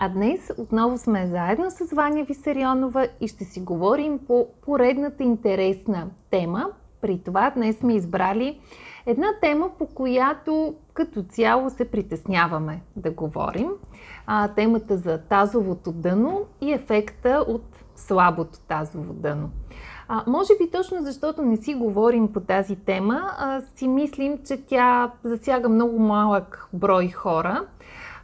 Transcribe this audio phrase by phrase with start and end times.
[0.00, 6.06] А днес отново сме заедно с Ваня Висарионова и ще си говорим по поредната интересна
[6.30, 6.70] тема.
[7.00, 8.60] При това днес сме избрали
[9.06, 13.70] една тема, по която като цяло се притесняваме да говорим.
[14.26, 17.64] А, темата за тазовото дъно и ефекта от
[17.96, 19.50] слабото тазово дъно.
[20.08, 24.66] А, може би точно защото не си говорим по тази тема, а, си мислим, че
[24.66, 27.66] тя засяга много малък брой хора.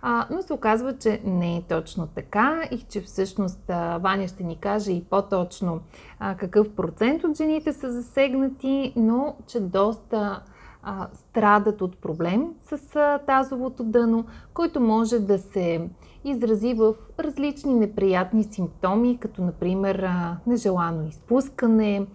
[0.07, 4.45] А, но се оказва, че не е точно така и че всъщност а, Ваня ще
[4.45, 5.81] ни каже и по-точно
[6.19, 10.43] а, какъв процент от жените са засегнати, но че доста
[10.83, 14.25] а, страдат от проблем с а, тазовото дъно,
[14.55, 15.89] който може да се
[16.25, 22.07] изрази в различни неприятни симптоми, като например а, нежелано изпускане,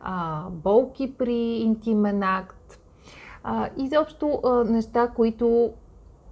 [0.00, 2.80] а, болки при интимен акт,
[3.44, 5.72] а, изобщо неща, които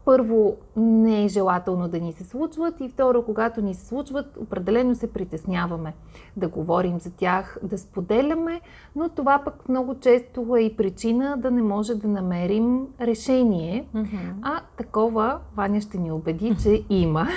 [0.07, 4.95] първо не е желателно да ни се случват и второ, когато ни се случват, определено
[4.95, 5.95] се притесняваме
[6.37, 8.61] да говорим за тях, да споделяме,
[8.97, 14.33] но това пък много често е и причина да не може да намерим решение, mm-hmm.
[14.43, 17.29] а такова Ваня ще ни убеди, че има.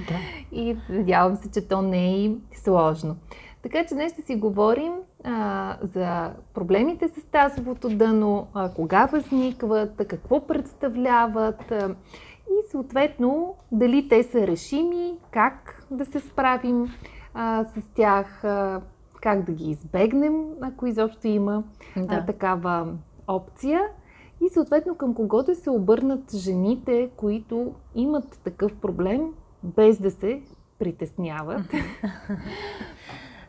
[0.52, 3.16] и надявам се, че то не е и сложно.
[3.62, 4.92] Така че днес ще си говорим
[5.24, 11.94] а, за проблемите с тазовото дъно, а, кога възникват, какво представляват а,
[12.50, 16.88] и съответно дали те са решими, как да се справим
[17.34, 18.80] а, с тях, а,
[19.22, 21.62] как да ги избегнем, ако изобщо има
[21.96, 22.14] да.
[22.14, 22.92] а, такава
[23.28, 23.80] опция.
[24.46, 29.20] И съответно към кого да се обърнат жените, които имат такъв проблем,
[29.62, 30.42] без да се
[30.78, 31.62] притесняват.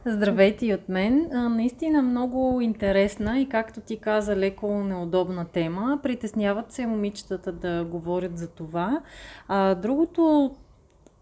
[0.06, 1.30] Здравейте и от мен.
[1.56, 6.00] Наистина много интересна и както ти каза, леко неудобна тема.
[6.04, 9.02] Притесняват се момичетата да говорят за това.
[9.48, 10.52] А, другото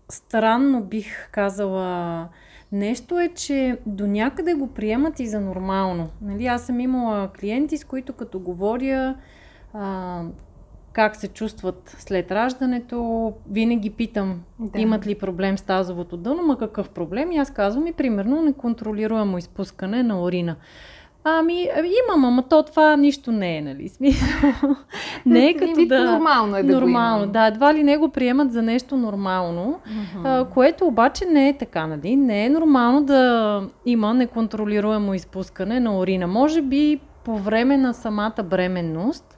[0.09, 2.28] странно бих казала
[2.72, 6.09] нещо е, че до някъде го приемат и за нормално.
[6.22, 9.16] Нали, аз съм имала клиенти, с които като говоря
[9.73, 10.23] а,
[10.94, 13.33] как се чувстват след раждането.
[13.51, 14.81] Винаги питам, да.
[14.81, 17.31] имат ли проблем с тазовото дъно, ма какъв проблем?
[17.31, 20.55] И аз казвам и примерно неконтролируемо изпускане на урина.
[21.23, 21.69] Ами,
[22.05, 23.89] имам, ама то това нищо не е, нали?
[23.89, 24.28] Смисъл.
[25.25, 26.11] не е като да...
[26.11, 27.47] Нормално е да Нормално, да.
[27.47, 30.41] Едва ли не го приемат за нещо нормално, uh-huh.
[30.41, 32.16] а, което обаче не е така, нали?
[32.16, 36.28] Не е нормално да има неконтролируемо изпускане на урина.
[36.28, 39.38] Може би по време на самата бременност,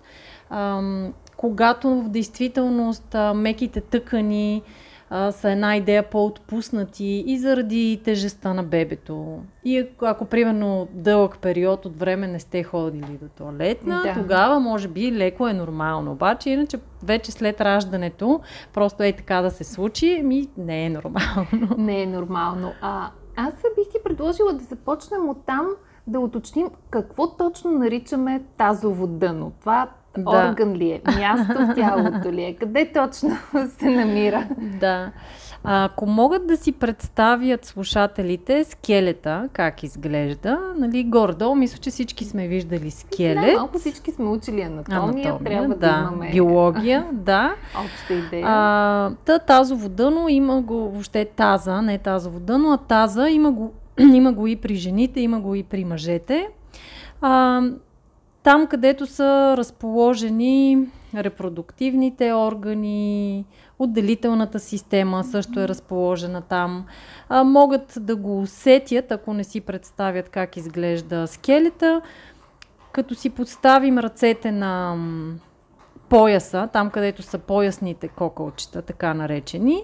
[0.49, 4.61] ам, когато в действителност а, меките тъкани
[5.09, 9.39] а, са една идея по-отпуснати и заради тежестта на бебето.
[9.65, 14.13] И ако, ако примерно дълъг период от време не сте ходили до туалетна, да.
[14.13, 16.11] тогава може би леко е нормално.
[16.11, 18.39] Обаче иначе вече след раждането,
[18.73, 21.47] просто е така да се случи, ми не е нормално.
[21.77, 22.71] Не е нормално.
[22.81, 25.67] А, аз бих ти предложила да започнем от там,
[26.07, 29.51] да уточним какво точно наричаме тазово дъно.
[29.59, 30.49] Това да.
[30.49, 33.37] орган ли е, място в тялото ли е, къде точно
[33.79, 34.47] се намира.
[34.57, 35.11] Да.
[35.63, 42.25] А, ако могат да си представят слушателите скелета, как изглежда, нали, гордо, мисля, че всички
[42.25, 43.45] сме виждали скелет.
[43.45, 46.31] Да, малко всички сме учили анатомия, анатомия трябва да, да имаме...
[46.31, 47.55] биология, да.
[47.85, 48.45] Обща идея.
[48.47, 53.73] А, та тазово дъно има го, въобще таза, не тазово дъно, а таза има го,
[54.13, 56.47] има го и при жените, има го и при мъжете.
[57.21, 57.61] А,
[58.43, 63.45] там, където са разположени репродуктивните органи,
[63.79, 66.85] отделителната система също е разположена там.
[67.29, 72.01] А, могат да го усетят, ако не си представят как изглежда скелета,
[72.91, 74.95] като си подставим ръцете на
[76.11, 79.83] пояса, там където са поясните кокълчета, така наречени.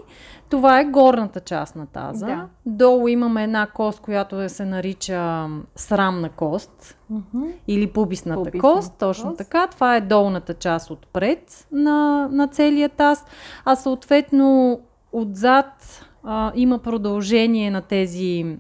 [0.50, 2.25] Това е горната част на таза.
[2.25, 2.47] Да.
[2.65, 7.51] Долу имаме една кост, която се нарича срамна кост uh-huh.
[7.68, 8.94] или пубисната, пубисната кост.
[9.00, 9.38] Точно кост.
[9.38, 9.68] така.
[9.68, 13.25] Това е долната част отпред на, на целия таз.
[13.65, 14.80] А съответно
[15.12, 18.57] отзад а, има продължение на тези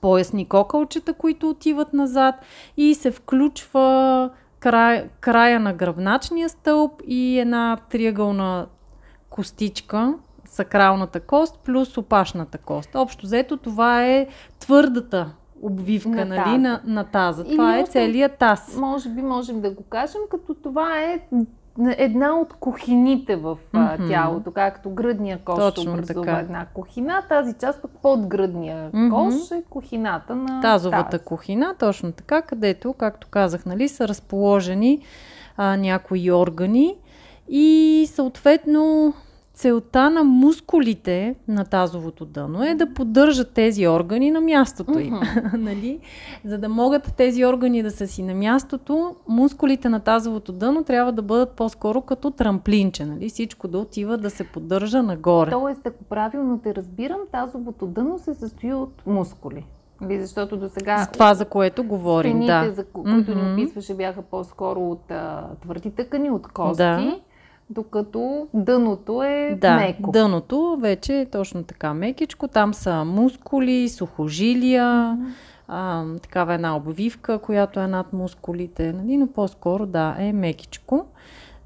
[0.00, 2.34] поясни кокълчета, които отиват назад
[2.76, 4.30] и се включва
[4.70, 8.66] край, края на гръбначния стълб и една триъгълна
[9.30, 10.14] костичка
[10.44, 12.94] сакралната кост плюс опашната кост.
[12.94, 14.26] Общо взето това е
[14.58, 15.30] твърдата
[15.62, 16.58] обвивка на нали, таза.
[16.58, 17.44] На, на таза.
[17.44, 18.76] Това Или е целият таз.
[18.76, 21.20] Може би можем да го кажем, като това е
[21.96, 24.08] една от кухините в mm-hmm.
[24.08, 26.38] тялото, както гръдния кош Точно образува така.
[26.38, 29.10] една кухина, тази част пък под гръдния mm-hmm.
[29.10, 31.24] кош е кухината на Тазовата таз.
[31.24, 35.02] кухина, точно така, където, както казах, нали, са разположени
[35.56, 36.96] а, някои органи
[37.48, 39.14] и съответно
[39.56, 45.14] целта на мускулите на тазовото дъно е да поддържат тези органи на мястото им.
[45.14, 45.56] Uh-huh.
[45.58, 45.98] нали?
[46.44, 51.12] За да могат тези органи да са си на мястото, мускулите на тазовото дъно трябва
[51.12, 53.04] да бъдат по-скоро като трамплинче.
[53.04, 53.28] Нали?
[53.28, 55.50] Всичко да отива да се поддържа нагоре.
[55.50, 59.66] Тоест, ако правилно те разбирам, тазовото дъно се състои от мускули.
[60.00, 60.98] Нали, защото до сега.
[60.98, 62.32] За това, за което говорим.
[62.32, 62.70] Стените, да.
[62.74, 63.56] за които mm-hmm.
[63.56, 66.82] ни описваше, бяха по-скоро от а, твърди тъкани, от кости.
[66.82, 67.16] Да
[67.70, 70.10] докато дъното е да, меко.
[70.10, 72.48] дъното вече е точно така мекичко.
[72.48, 75.32] Там са мускули, сухожилия, mm-hmm.
[75.68, 79.16] а, такава една обвивка, която е над мускулите, нали?
[79.16, 81.06] но по-скоро да, е мекичко.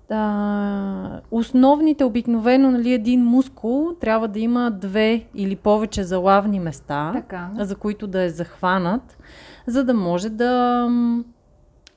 [0.08, 7.50] Да, основните обикновено, нали, един мускул трябва да има две или повече залавни места, така.
[7.58, 9.19] за които да е захванат,
[9.67, 10.88] за да може да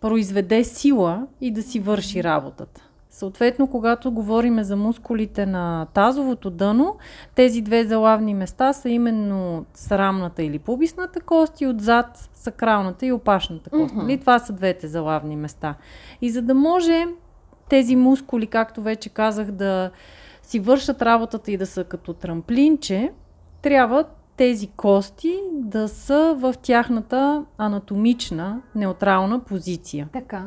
[0.02, 2.82] произведе сила и да си върши работата.
[3.14, 6.96] Съответно, когато говорим за мускулите на тазовото дъно,
[7.36, 13.70] тези две залавни места са именно срамната или пубисната кост и отзад сакралната и опашната
[13.70, 13.96] кост.
[13.96, 14.20] Uh-huh.
[14.20, 15.76] Това са двете залавни места.
[16.22, 17.06] И за да може
[17.70, 19.92] тези мускули, както вече казах, да
[20.42, 23.12] си вършат работата и да са като трамплинче,
[23.62, 24.06] трябва
[24.38, 30.10] тези кости да са в тяхната анатомична, неутрална позиция.
[30.14, 30.46] Така.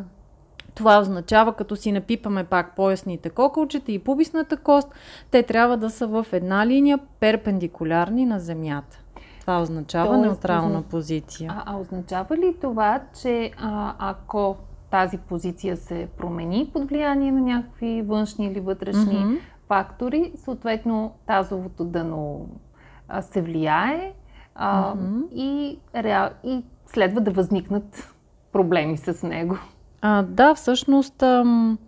[0.77, 4.89] Това означава, като си напипаме пак поясните кокълчета и пубисната кост,
[5.31, 8.99] те трябва да са в една линия перпендикулярни на земята.
[9.41, 11.55] Това означава Тоест, неутрална позиция.
[11.57, 14.57] А, а означава ли това, че а, ако
[14.91, 19.39] тази позиция се промени под влияние на някакви външни или вътрешни mm-hmm.
[19.69, 22.49] фактори, съответно тазовото дъно
[23.09, 24.13] а, се влияе
[24.55, 25.29] а, mm-hmm.
[25.33, 28.15] и, реал, и следва да възникнат
[28.53, 29.57] проблеми с него.
[30.09, 31.79] А, да, всъщност, ам,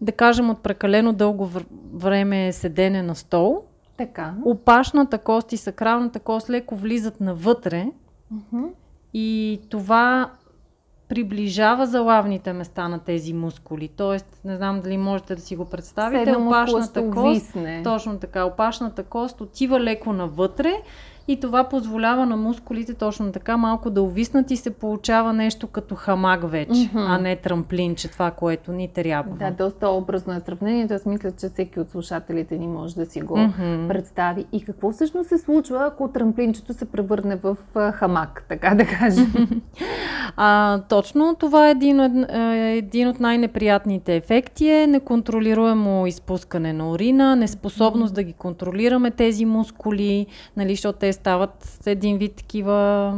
[0.00, 1.50] да кажем, от прекалено дълго
[1.94, 3.62] време седене на стол,
[3.96, 4.34] така.
[4.44, 7.86] опашната кост и сакралната кост леко влизат навътре
[8.34, 8.68] uh-huh.
[9.14, 10.30] и това
[11.08, 13.88] приближава залавните места на тези мускули.
[13.88, 19.40] Тоест, не знам дали можете да си го представите, опашната кост, точно така, опашната кост
[19.40, 20.82] отива леко навътре
[21.30, 25.94] и това позволява на мускулите точно така малко да увиснат и се получава нещо като
[25.94, 27.06] хамак вече, mm-hmm.
[27.08, 29.36] а не трамплинче, това, което ни трябва.
[29.36, 30.94] Да, доста образно е сравнението.
[30.94, 33.88] Аз мисля, че всеки от слушателите ни може да си го mm-hmm.
[33.88, 34.44] представи.
[34.52, 37.56] И какво всъщност се случва, ако трамплинчето се превърне в
[37.92, 39.32] хамак, така да кажем?
[40.36, 47.36] а, точно това е един, е, един от най-неприятните ефекти е неконтролируемо изпускане на урина,
[47.36, 48.16] неспособност mm-hmm.
[48.16, 50.26] да ги контролираме тези мускули,
[50.56, 53.14] нали, защото те стават един вид такива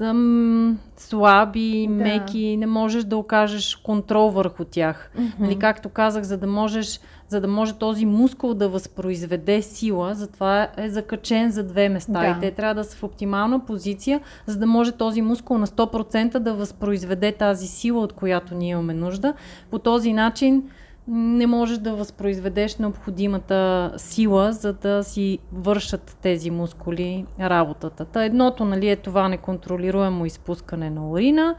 [0.00, 1.94] ам, слаби, да.
[1.94, 5.10] меки, не можеш да окажеш контрол върху тях.
[5.16, 5.30] Mm-hmm.
[5.38, 10.68] Нали, както казах, за да можеш, за да може този мускул да възпроизведе сила, затова
[10.76, 12.26] е закачен за две места да.
[12.26, 16.38] и те трябва да са в оптимална позиция, за да може този мускул на 100%
[16.38, 19.34] да възпроизведе тази сила, от която ние имаме нужда.
[19.70, 20.62] По този начин
[21.08, 28.04] не можеш да възпроизведеш необходимата сила, за да си вършат тези мускули работата.
[28.04, 31.54] Та едното нали, е това неконтролируемо изпускане на урина.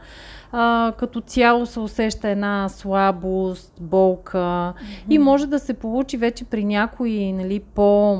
[0.52, 5.10] А, като цяло се усеща една слабост, болка mm-hmm.
[5.10, 8.18] и може да се получи вече при някои нали, по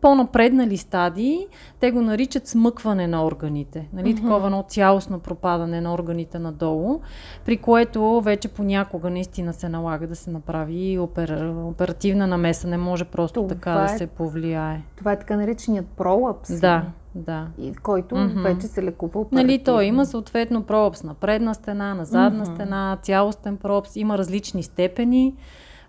[0.00, 1.46] по-напреднали стадии,
[1.80, 3.88] те го наричат смъкване на органите.
[3.92, 4.14] Нали?
[4.14, 4.22] Mm-hmm.
[4.22, 7.00] Такова едно цялостно пропадане на органите надолу,
[7.44, 11.52] при което вече понякога наистина се налага да се направи опер...
[11.64, 12.68] оперативна намеса.
[12.68, 13.82] Не може просто това така е...
[13.82, 14.82] да се повлияе.
[14.96, 16.60] Това е така нареченият пролапс.
[16.60, 16.84] Да.
[17.14, 17.46] Да.
[17.58, 18.42] И който mm-hmm.
[18.42, 19.42] вече се лекува оперативно.
[19.42, 22.54] Нали, то има съответно пролапс на предна стена, на задна mm-hmm.
[22.54, 25.34] стена, цялостен пролапс, има различни степени.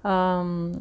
[0.03, 0.71] Ам,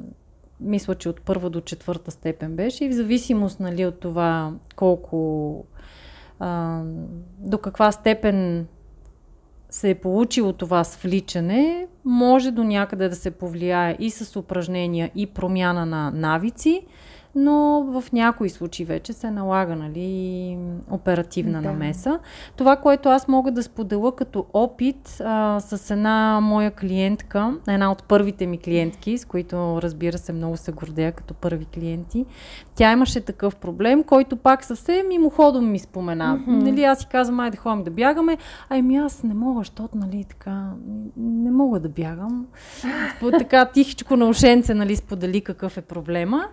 [0.61, 2.85] мисля, че от първа до четвърта степен беше.
[2.85, 5.65] И в зависимост нали, от това колко
[6.39, 6.83] а,
[7.39, 8.67] до каква степен
[9.71, 15.27] се е получило това свличане, може до някъде да се повлияе и с упражнения и
[15.27, 16.87] промяна на навици,
[17.35, 20.59] но в някои случаи вече се налага нали,
[20.91, 21.69] оперативна Да.
[21.69, 22.19] намеса.
[22.57, 28.05] Това, което аз мога да споделя като опит а, с една моя клиентка, една от
[28.05, 32.27] първите ми клиентки, с които разбира се много се гордея като първи клиенти,
[32.75, 36.35] тя имаше такъв проблем, който пак съвсем мимоходом ми спомена.
[36.35, 36.59] Мгм.
[36.59, 40.71] Нали, аз си казвам, айде ходим да бягаме, ами аз не мога, защото нали така,
[41.17, 42.47] не мога да бягам.
[43.39, 46.45] Така тихичко на ушенце, нали, сподели какъв е проблема.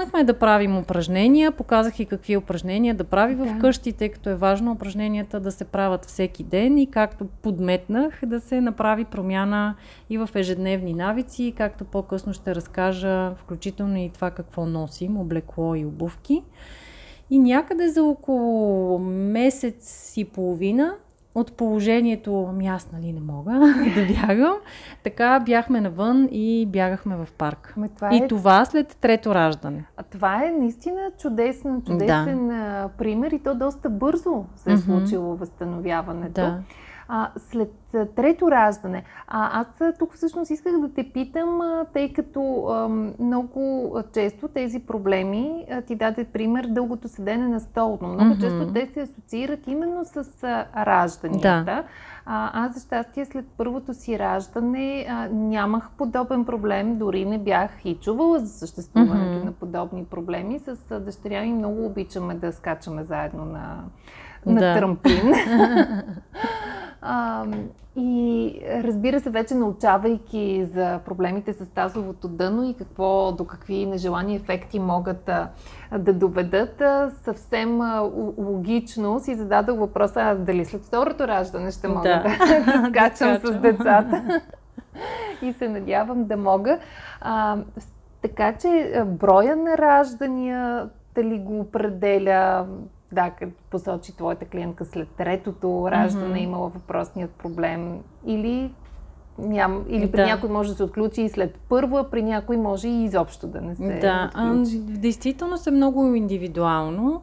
[0.00, 3.44] Почнахме да правим упражнения, показах и какви упражнения да прави Да.
[3.44, 8.20] в къщи, тъй като е важно упражненията да се правят всеки ден и както подметнах
[8.26, 9.74] да се направи промяна
[10.10, 15.84] и в ежедневни навици, както по-късно ще разкажа, включително и това какво носим, облекло и
[15.84, 16.42] обувки.
[17.30, 20.94] И някъде за около месец и половина
[21.34, 23.52] от положението, ами аз нали не мога
[23.94, 24.54] да бягам,
[25.02, 27.74] така бяхме навън и бягахме в парк.
[27.76, 29.84] Ами това, е, И това след трето раждане.
[29.96, 35.36] а това е наистина чудесен, чудесен а, пример и то доста бързо се е случило
[35.36, 36.40] възстановяването.
[36.40, 36.58] Да.
[37.12, 37.72] А, след
[38.16, 39.66] трето раждане, а, аз
[39.98, 42.88] тук всъщност исках да те питам, а, тъй като а,
[43.22, 48.40] много често тези проблеми, а, ти даде пример дългото седене на стол, но много Мгм.
[48.40, 51.84] често те се асоциират именно с а, ражданията.
[52.26, 57.70] А, аз за щастие след първото си раждане а, нямах подобен проблем, дори не бях
[57.84, 59.44] и чувала за съществуването Мгм.
[59.46, 60.58] на подобни проблеми.
[60.58, 63.84] С а, дъщеря ми много обичаме да скачаме заедно на,
[64.46, 64.74] на Да.
[64.78, 65.32] трамплин.
[67.02, 67.44] А,
[67.96, 74.36] и разбира се, вече научавайки за проблемите с тазовото дъно и какво, до какви нежелани
[74.36, 75.48] ефекти могат а,
[75.98, 78.00] да доведат, а, съвсем а,
[78.38, 82.22] логично си зададох въпроса дали след второто раждане ще мога Да.
[82.22, 84.40] да, да скачам с децата.
[85.42, 86.78] и се надявам да мога.
[87.20, 87.56] А,
[88.22, 90.90] така че броя на ражданията
[91.24, 92.66] ли го определя?
[93.12, 93.30] Да,
[93.70, 96.36] посочи твоята клиентка след третото раждане Мгм.
[96.38, 98.70] имала въпросният проблем или
[99.38, 100.26] Ням, или при Да.
[100.26, 103.74] някой може да се отключи и след първа, при някой може и изобщо да не
[103.74, 104.78] се Да, отключи.
[104.78, 107.22] в действителност е много индивидуално.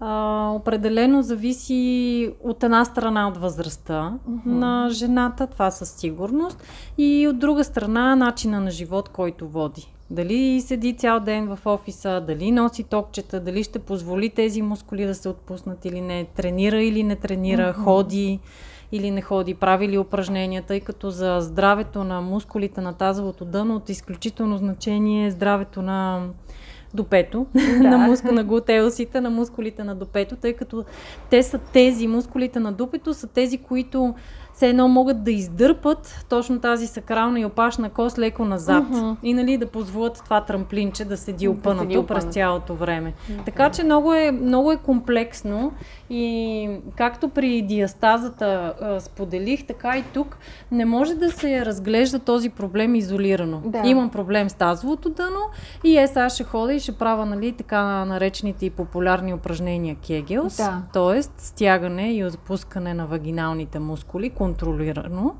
[0.00, 4.58] А, определено зависи от една страна от възрастта Мгм.
[4.58, 6.62] на жената, това със сигурност,
[6.98, 9.93] и от друга страна начина на живот, който води.
[10.10, 15.14] Дали седи цял ден в офиса, дали носи топчета, дали ще позволи тези мускули да
[15.14, 17.82] се отпуснат или не, тренира или не тренира, Мгм.
[17.84, 18.40] ходи
[18.92, 23.76] или не ходи, прави ли упражнения, тъй като за здравето на мускулите на тазовото дъно
[23.76, 26.28] от изключително значение е здравето на
[26.94, 27.60] допето, Да.
[27.82, 30.84] на, мускул, на глутеусите, на мускулите на допето, тъй като
[31.30, 34.14] те са тези, мускулите на допето са тези, които
[34.54, 38.84] все едно могат да издърпат точно тази сакрална и опашна кост леко назад.
[38.90, 39.10] Мгм.
[39.22, 43.14] И нали да позволят това трамплинче да седи Да опънато седи през цялото време.
[43.44, 45.72] Така че много е, много е комплексно
[46.10, 50.38] и както при диастазата а, споделих, така и тук
[50.70, 53.62] не може да се разглежда този проблем изолирано.
[53.64, 53.82] Да.
[53.84, 55.40] Имам проблем с тазовото дъно
[55.84, 60.56] и е, сега ще ходя и ще правя нали, така наречените и популярни упражнения Кегелс,
[60.56, 60.82] Да.
[60.92, 61.22] т.е.
[61.22, 65.34] стягане и отпускане на вагиналните мускули контролирано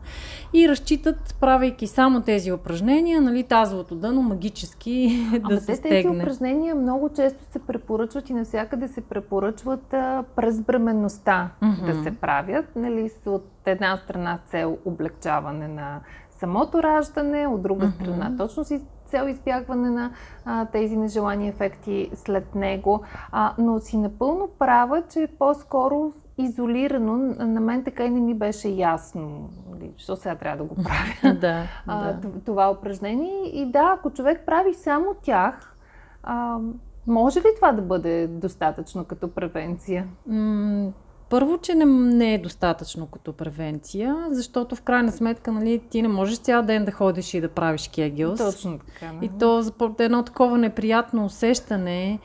[0.53, 5.79] и разчитат, правейки само тези упражнения, нали, тазовото дъно магически Ама да те се тези
[6.03, 6.23] стегне.
[6.23, 11.87] упражнения много често се препоръчват и навсякъде се препоръчват а, през бременността Мгм.
[11.87, 12.67] да се правят.
[12.77, 17.95] Нали, от една страна цел облегчаване на самото раждане, от друга Мгм.
[17.95, 20.11] страна точно си цел избягване на
[20.45, 23.03] а, тези нежелани ефекти след него.
[23.33, 27.17] А, но си напълно права, че по-скоро изолирано.
[27.39, 29.51] На мен така и не ми беше ясно.
[29.71, 30.75] Нали, Защо сега трябва да го
[31.23, 31.35] правя?
[31.39, 32.29] да, а, да.
[32.45, 33.51] това упражнение.
[33.53, 35.77] И да, ако човек прави само тях,
[36.23, 36.59] а,
[37.07, 40.09] може ли това да бъде достатъчно като превенция?
[40.27, 40.93] М,
[41.29, 46.09] Първо, че не, не е достатъчно като превенция, защото в крайна сметка нали, ти не
[46.09, 48.39] можеш цял ден да ходиш и да правиш кегелс.
[48.39, 49.13] Точно така.
[49.23, 49.63] И то
[49.99, 52.19] едно такова неприятно усещане,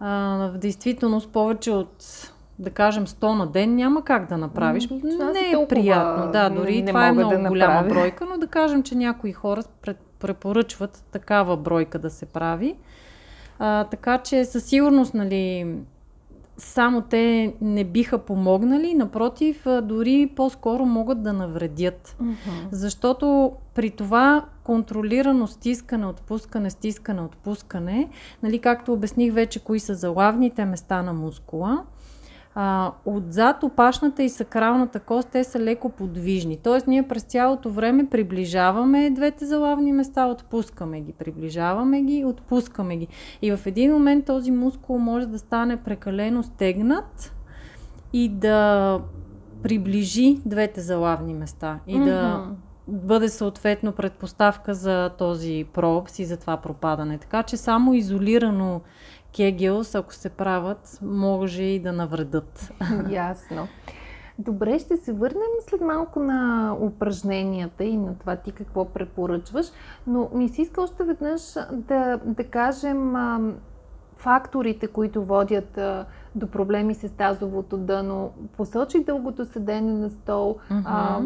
[0.00, 2.04] а, в действителност повече от
[2.58, 4.90] да кажем 100 на ден няма как да направиш.
[4.90, 6.32] М, аз не е толкова приятно.
[6.32, 7.88] Да, дори не това е мога да много голяма направя.
[7.94, 9.62] бройка, но да кажем, че някои хора
[10.18, 12.76] препоръчват такава бройка да се прави.
[13.58, 15.74] А, така че със сигурност, нали,
[16.56, 22.16] само те не биха помогнали, напротив, дори по-скоро могат да навредят.
[22.20, 22.34] Мгм.
[22.70, 28.08] Защото при това контролирано стискане, отпускане, стискане, отпускане,
[28.42, 31.82] нали, както обясних вече кои са залавните места на мускула,
[32.54, 36.56] а, отзад опашната и сакралната кост, те са леко подвижни.
[36.56, 43.08] Тоест ние през цялото време приближаваме двете залавни места, отпускаме ги, приближаваме ги, отпускаме ги.
[43.42, 47.32] И в един момент този мускул може да стане прекалено стегнат
[48.12, 49.00] и да
[49.62, 52.04] приближи двете залавни места и mm-hmm.
[52.04, 52.48] да
[52.88, 57.18] бъде съответно предпоставка за този пролапс и за това пропадане.
[57.18, 58.80] Така че само изолирано
[59.36, 62.72] кегелс, ако се правят, може и да навредат.
[63.10, 63.68] Ясно.
[64.38, 69.66] Добре, ще се върнем след малко на упражненията и на това ти какво препоръчваш,
[70.06, 73.12] но ми се иска още веднъж да, да кажем
[74.24, 78.32] факторите, които водят а, до проблеми с тазовото дъно.
[78.56, 80.56] Посочих дългото седене на стол.
[80.70, 80.82] Mm-hmm.
[80.84, 81.20] А,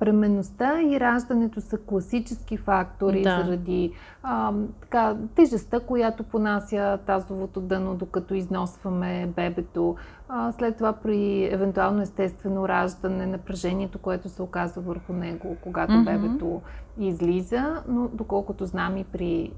[0.00, 3.42] бременността и раждането са класически фактори да.
[3.44, 3.92] заради
[4.22, 9.96] а, така, тежестта, която понася тазовото дъно, докато износваме бебето.
[10.28, 16.04] А, след това при евентуално естествено раждане, напрежението, което се оказва върху него, когато mm-hmm.
[16.04, 16.62] бебето
[16.98, 17.82] излиза.
[17.88, 19.52] Но доколкото знам и при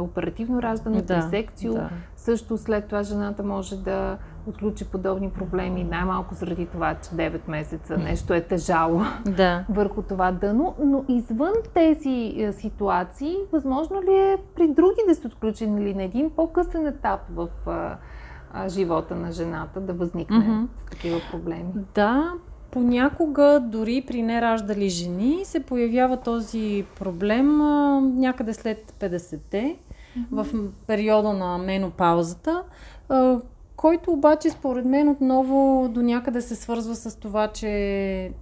[0.00, 1.74] оперативно раждане, да, секцио.
[1.74, 1.90] Да.
[2.16, 7.98] Също след това жената може да отключи подобни проблеми, най-малко заради това, че 9 месеца
[7.98, 9.64] нещо е тежало да.
[9.68, 10.74] върху това дъно.
[10.84, 16.02] Но извън тези е, ситуации, възможно ли е при други да се отключи нали, на
[16.02, 20.66] един по-късен етап в а, живота на жената да възникне mm-hmm.
[20.90, 21.72] такива проблеми?
[21.94, 22.32] Да,
[22.70, 29.76] Понякога, дори при нераждали жени, се появява този проблем а, някъде след 50-те,
[30.18, 30.26] mm-hmm.
[30.30, 32.62] в периода на менопаузата,
[33.08, 33.40] а,
[33.76, 38.32] който обаче според мен отново до някъде се свързва с това, че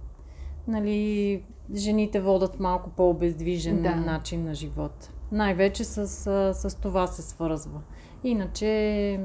[0.67, 1.43] нали,
[1.75, 3.95] жените водат малко по-обездвижен да.
[3.95, 5.09] начин на живот.
[5.31, 6.07] Най-вече с,
[6.53, 7.79] с това се свързва.
[8.23, 9.19] Иначе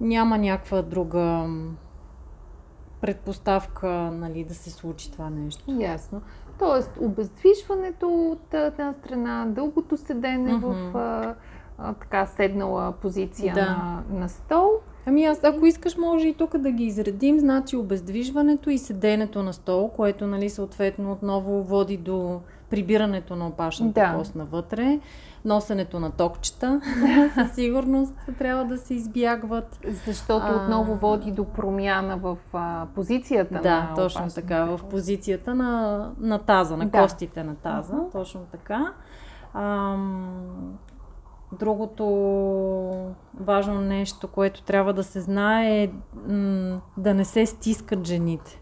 [0.00, 1.48] няма някаква друга
[3.02, 5.64] предпоставка нали, да се случи това нещо.
[5.68, 6.20] Ясно.
[6.58, 10.90] Тоест, обездвижването от една страна, дългото седене mm-hmm.
[10.92, 11.34] в а,
[11.78, 13.66] а, така седнала позиция да.
[13.66, 14.70] на, на стол.
[15.06, 17.40] Ами аз, ако искаш, може и тук да ги изредим.
[17.40, 22.40] Значи обездвижването и седенето на стол, което нали, съответно отново води до
[22.72, 24.14] прибирането на опашната да.
[24.16, 25.00] кост навътре
[25.44, 26.80] носенето на токчета,
[27.34, 29.80] със сигурност трябва да се избягват.
[30.06, 34.80] Защото а, отново води до промяна в а, позицията да, на Да, точно така, в
[34.90, 37.02] позицията на, на таза, на да.
[37.02, 38.12] костите на таза, uh-huh.
[38.12, 38.92] точно така.
[39.54, 39.96] А,
[41.52, 42.04] другото
[43.40, 45.90] важно нещо, което трябва да се знае е
[46.32, 48.61] м- да не се стискат жените.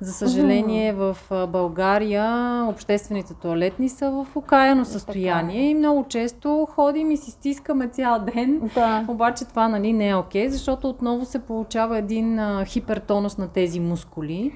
[0.00, 1.16] За съжаление, в
[1.48, 8.18] България обществените туалетни са в окаяно състояние и много често ходим и си стискаме цял
[8.34, 8.70] ден.
[8.74, 9.04] Да.
[9.08, 13.48] Обаче това нали, не е окей, okay, защото отново се получава един а, хипертонус на
[13.48, 14.52] тези мускули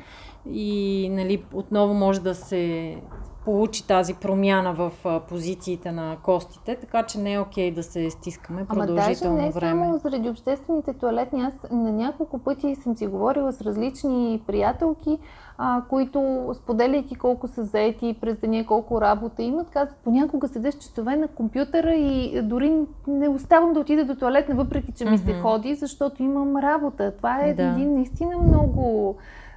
[0.51, 2.97] и нали, отново може да се
[3.45, 7.83] получи тази промяна в а, позициите на костите, така че не е окей okay да
[7.83, 9.85] се стискаме продължително Ама даже не време.
[9.85, 11.43] само заради обществените туалетни.
[11.43, 15.19] Аз на няколко пъти съм си говорила с различни приятелки,
[15.59, 20.79] а, които споделяйки колко са заети през деня, колко работа имат, казват, понякога седя с
[20.79, 25.41] часове на компютъра и дори не оставам да отида до туалетна, въпреки че ми се
[25.41, 27.17] ходи, защото имам работа.
[27.17, 27.63] Това е да.
[27.63, 29.17] един наистина много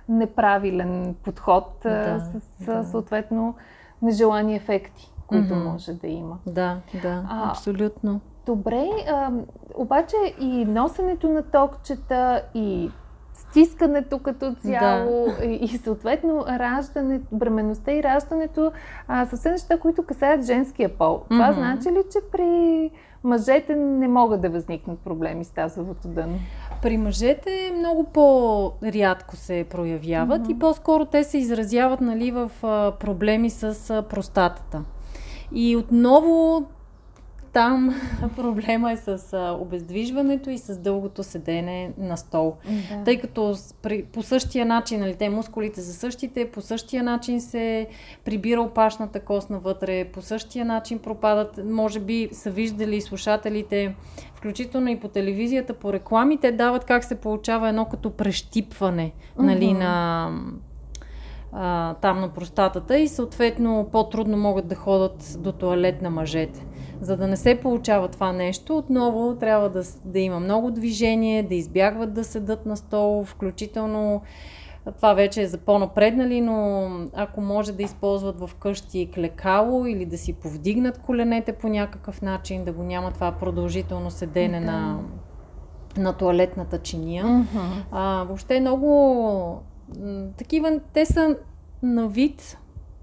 [0.09, 2.83] неправилен подход да, с, да.
[2.83, 3.55] съответно
[4.01, 5.63] нежелани ефекти, които mm-hmm.
[5.63, 6.37] може да има.
[6.45, 8.21] Да, да, а, абсолютно.
[8.45, 9.31] Добре, а,
[9.75, 12.91] обаче и носенето на токчета, и
[13.33, 15.45] стискането като цяло да.
[15.45, 18.71] и, и съответно раждане, бременността и раждането
[19.07, 21.21] а, са все неща, които касаят женския пол.
[21.29, 21.53] Това mm-hmm.
[21.53, 22.91] значи ли, че при
[23.27, 26.39] мъжете не могат да възникнат проблеми с тазовото дъно?
[26.81, 30.55] При мъжете много по-рядко се проявяват mm-hmm.
[30.55, 32.51] и по-скоро те се изразяват нали, в
[32.99, 34.81] проблеми с простатата.
[35.51, 36.65] И отново
[37.57, 38.01] там
[38.35, 42.55] проблема е с обездвижването и с дългото седене на стол.
[42.65, 43.03] Да.
[43.03, 47.87] Тъй като при, по същия начин, нали, те мускулите са същите, по същия начин се
[48.25, 53.95] прибира опашната кост навътре, по същия начин пропадат, може би са виждали слушателите,
[54.35, 60.29] включително и по телевизията, по рекламите, дават как се получава едно като прещипване нали, на
[61.51, 66.66] а, там на простатата и съответно по-трудно могат да ходят до туалет на мъжете.
[67.01, 71.55] За да не се получава това нещо, отново трябва да, да има много движение, да
[71.55, 74.21] избягват да седат на стол, включително
[74.95, 80.17] това вече е за по-напреднали, но ако може да използват в къщи клекало или да
[80.17, 84.65] си повдигнат коленете по някакъв начин, да го няма това продължително седене да.
[84.65, 84.99] на
[85.97, 87.25] на туалетната чиния.
[87.25, 87.59] Мгм.
[87.91, 89.61] А, въобще много
[90.37, 91.35] такива, те са
[91.83, 92.57] на вид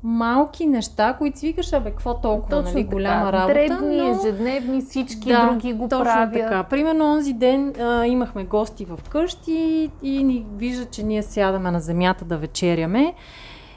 [0.04, 2.94] малки неща, които си викаш, абе, какво толкова, Точно нали, така.
[2.96, 3.54] голяма работа.
[3.54, 4.18] Дребни, но...
[4.20, 6.32] ежедневни, всички Да, други го точно правят.
[6.32, 6.62] така.
[6.62, 11.80] Примерно онзи ден а, имахме гости в къщи и ни вижда, че ние сядаме на
[11.80, 13.14] земята да вечеряме.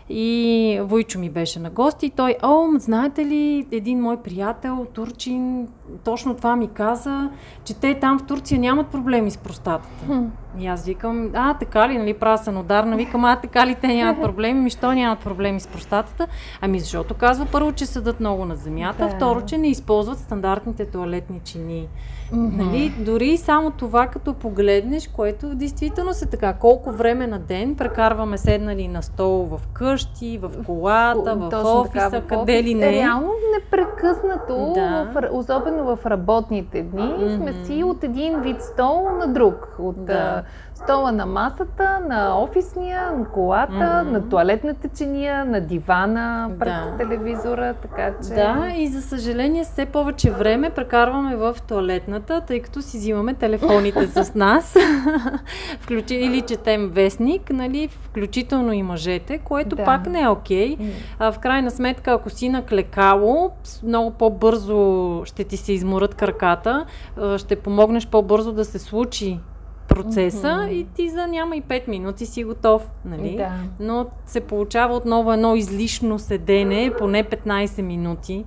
[0.09, 5.67] И Войчо ми беше на гости и той, о, знаете ли, един мой приятел, турчин,
[6.03, 7.29] точно това ми каза,
[7.63, 10.05] че те там в Турция нямат проблеми с простатата.
[10.05, 10.25] Хм.
[10.59, 13.87] И аз викам, а, така ли, нали, правя съм ударна, викам, а, така ли, те
[13.87, 16.27] нямат проблеми, ми що нямат проблеми с простатата?
[16.61, 19.15] Ами защото казва първо, че седат много на земята, Да.
[19.15, 21.87] второ, че не използват стандартните туалетни чини.
[22.31, 22.57] Мгм.
[22.57, 28.37] Нали, дори само това като погледнеш, което действително се така, колко време на ден прекарваме
[28.37, 32.75] седнали на стол в къщи, в колата, в Точно офиса, така, в къде ли офис.
[32.75, 32.91] не.
[32.91, 35.11] Реално непрекъснато, Да.
[35.13, 37.65] в, особено в работните дни, сме Мгм.
[37.65, 39.75] си от един вид стол на друг.
[39.79, 40.43] От Да.
[40.77, 44.11] Стола на масата, на офисния, на колата, Мгм.
[44.11, 46.97] на туалетната чиния, на дивана, пред Да.
[46.97, 48.29] телевизора, така че...
[48.29, 54.07] Да, и за съжаление все повече време прекарваме в туалетната, тъй като си взимаме телефоните
[54.15, 54.75] с нас,
[55.79, 59.83] Включи, или четем вестник, нали, включително и мъжете, което Да.
[59.83, 60.77] пак не е окей.
[61.19, 64.77] А, в крайна сметка, ако си на клекало, с- много по-бързо
[65.25, 66.85] ще ти се изморят краката,
[67.37, 69.39] ще помогнеш по-бързо да се случи
[69.87, 70.71] процеса Мгм.
[70.71, 72.89] и ти за няма и 5 минути си готов.
[73.05, 73.35] Нали?
[73.37, 73.51] Да.
[73.79, 78.45] но се получава отново едно излишно седене, поне 15 минути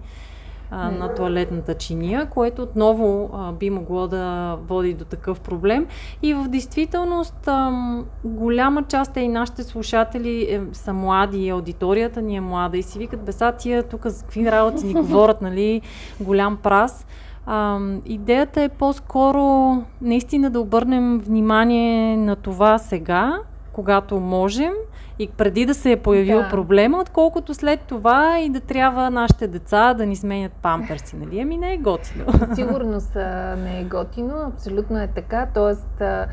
[0.70, 5.86] а, на туалетната чиния, което отново а, би могло да води до такъв проблем.
[6.22, 12.22] И в действителност ам, голяма част е и нашите слушатели е, са млади, и аудиторията
[12.22, 15.80] ни е млада и си викат, беса тия тук за какви работи ни говорят, нали,
[16.20, 17.06] голям прас.
[17.46, 23.38] Ам, идеята е по-скоро наистина да обърнем внимание на това сега,
[23.72, 24.72] когато можем
[25.20, 26.48] и преди да се е появил Да.
[26.48, 31.40] проблема, отколкото след това и да трябва нашите деца да ни сменят памперси, нали?
[31.40, 32.24] Ами не е готино.
[32.28, 33.20] Със сигурност а,
[33.56, 35.46] не е готино, абсолютно е така.
[35.46, 36.26] Тоест, а,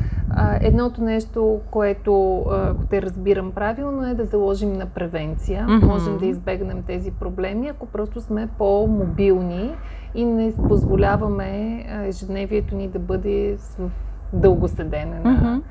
[0.61, 5.65] едното нещо, което, ако те разбирам правилно, е да заложим на превенция.
[5.65, 5.85] Мгм.
[5.87, 9.75] Можем да избегнем тези проблеми, ако просто сме по-мобилни
[10.15, 13.89] и не позволяваме ежедневието ни да бъде с- в
[14.33, 15.61] дълго седене на, Мгм.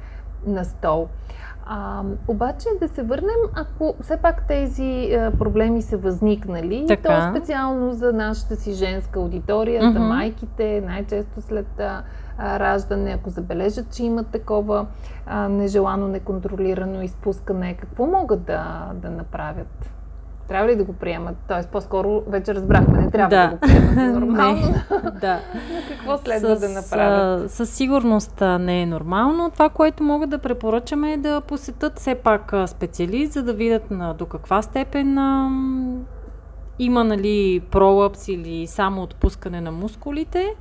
[0.46, 1.08] на стол.
[1.68, 7.02] А, обаче да се върнем, ако все пак тези а, проблеми са възникнали, Така.
[7.32, 10.08] то специално за нашата си женска аудитория, за Мгм.
[10.08, 12.02] майките, най-често след а,
[12.38, 14.86] раждане, ако забележат, че имат такова
[15.26, 19.90] а, нежелано, неконтролирано изпускане, какво могат да, да направят?
[20.48, 21.36] Трябва ли да го приемат?
[21.48, 23.52] Тоест, по-скоро вече разбрахме, не трябва да, Да.
[23.52, 24.56] го приемат за нормално.
[24.56, 25.10] Не.
[25.20, 25.40] да.
[25.54, 27.50] Но какво следва да направят?
[27.50, 29.50] със сигурност не е нормално.
[29.50, 34.14] Това, което могат да препоръчаме е да посетят все пак специалист, за да видят на,
[34.14, 35.50] до каква степен а,
[36.78, 40.54] има нали, пролапс или само отпускане на мускулите.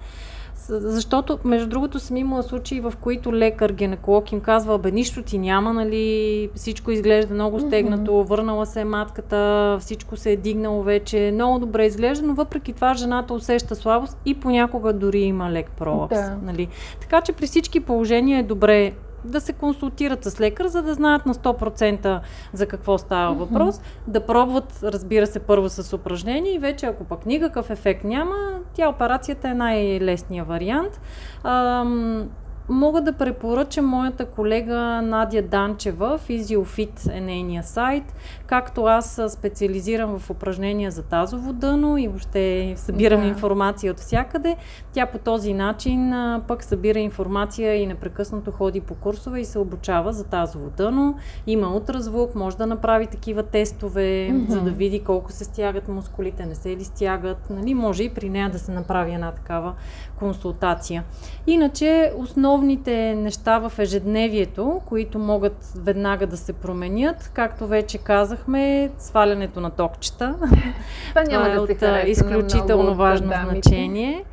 [0.70, 5.38] Защото, между другото, съм имала случаи, в които лекар, гинеколог им казва, бе, нищо ти
[5.38, 11.32] няма, нали, всичко изглежда много стегнато, върнала се е матката, всичко се е дигнало вече,
[11.34, 16.16] много добре изглежда, но въпреки това жената усеща слабост и понякога дори има лек пролапс.
[16.16, 16.38] Да.
[16.44, 16.68] Нали.
[17.02, 18.94] Така че при всички положения е добре
[19.26, 22.20] да се консултират с лекар, за да знаят на 100%
[22.54, 23.44] за какво става Мгм.
[23.44, 28.36] въпрос, да пробват, разбира се, първо с упражнения и вече ако пък никакъв ефект няма,
[28.74, 31.02] тя операцията е най-лесният вариант.
[31.44, 32.30] Ам,
[32.70, 38.16] Мога да препоръчам моята колега Надя Данчева, Физиофит е нейния сайт.
[38.48, 43.28] Както аз специализирам в упражнения за тазово дъно и въобще събирам Да.
[43.28, 44.56] информация от всякъде,
[44.94, 46.14] тя по този начин
[46.48, 51.16] пък събира информация и непрекъснато ходи по курсове и се обучава за тазово дъно.
[51.48, 54.52] Има ултразвук, може да направи такива тестове, Мгм.
[54.52, 57.50] за да види колко се стягат мускулите, не се ли стягат.
[57.50, 59.74] Нали, може и при нея да се направи една такава
[60.20, 61.04] консултация.
[61.48, 67.98] Иначе основните неща в ежедневието, които могат веднага да се променят, както вече
[68.36, 70.36] казахме, свалянето на токчета.
[71.10, 73.70] Това няма е да се от а, изключително много важно дамите.
[73.70, 74.24] значение.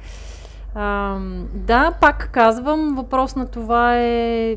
[0.74, 4.56] Ам, да, пак казвам, въпрос на това е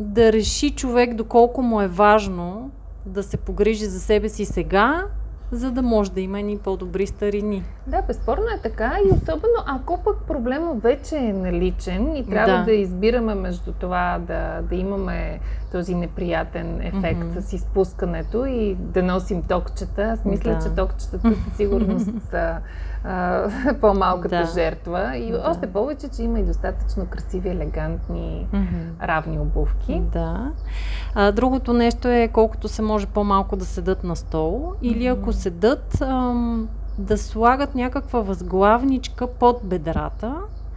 [0.00, 2.70] да реши човек доколко му е важно
[3.06, 5.04] да се погрижи за себе си сега
[5.52, 7.64] за да може да има ни по-добри старини.
[7.86, 12.64] Да, безспорно е така и особено ако пък проблема вече е наличен и трябва да,
[12.64, 15.40] да избираме между това да, да имаме
[15.72, 17.40] този неприятен ефект mm-hmm.
[17.40, 20.02] с изпускането и да носим токчета.
[20.02, 20.62] Аз мисля, да.
[20.62, 22.56] че токчетата със сигурност са
[23.04, 23.48] а,
[23.80, 24.50] по-малката да.
[24.54, 25.42] жертва и да.
[25.46, 29.06] още повече, че има и достатъчно красиви, елегантни, mm-hmm.
[29.06, 30.02] равни обувки.
[30.12, 30.52] Да.
[31.14, 36.00] А, другото нещо е колкото се може по-малко да седат на стол или ако седат,
[36.00, 36.68] ам,
[36.98, 40.34] да слагат някаква възглавничка под бедрата,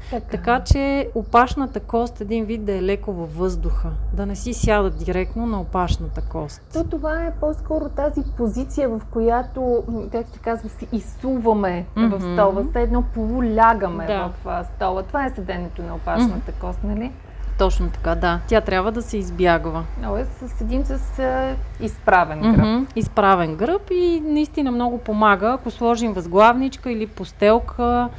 [0.10, 0.28] така.
[0.32, 4.98] така че опашната кост един вид да е леко във въздуха, да не си сядат
[4.98, 6.62] директно на опашната кост.
[6.74, 12.18] То това е по-скоро тази позиция, в която, как се казва, си изсуваме mm-hmm.
[12.18, 14.32] в стола, все едно полулягаме да.
[14.46, 15.04] в стола.
[15.04, 16.62] Това е седенето на опашната mm-hmm.
[16.62, 17.12] кост, нали?
[17.60, 18.40] Точно така, да.
[18.48, 19.84] Тя трябва да се избягва.
[20.04, 22.56] Тоест, седим с а, изправен гръб.
[22.56, 22.86] Mm-hmm.
[22.96, 28.10] Изправен гръб и наистина много помага, ако сложим възглавничка или постелка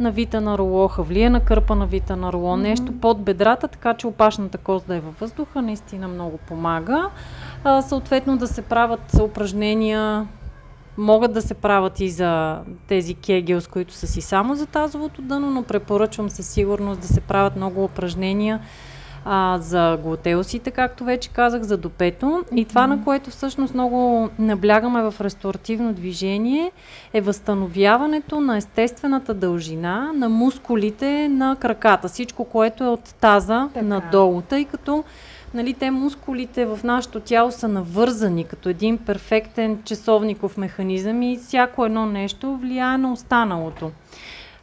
[0.00, 2.60] навита на роло, хавлия на кърпа навита на роло, mm-hmm.
[2.60, 7.10] нещо под бедрата, така че опашната кост да е във въздуха, наистина много помага.
[7.64, 10.26] А, съответно да се правят упражнения
[10.98, 12.58] могат да се правят и за
[12.88, 17.20] тези кегелс, които са си само за тазовото дъно, но препоръчвам със сигурност да се
[17.20, 18.60] правят много упражнения
[19.24, 22.44] а, за глутеусите, както вече казах, за допето.
[22.56, 26.72] И това, на което всъщност много наблягаме в ресторативно движение,
[27.12, 32.08] е възстановяването на естествената дължина на мускулите на краката.
[32.08, 33.86] Всичко, което е от таза така.
[33.86, 35.04] надолу, тъй като
[35.54, 41.84] нали, те мускулите в нашето тяло са навързани като един перфектен часовников механизъм и всяко
[41.84, 43.90] едно нещо влияе на останалото.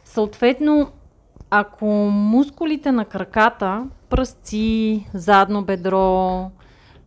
[0.04, 0.88] Съответно,
[1.50, 6.50] ако мускулите на краката, пръсци, задно бедро,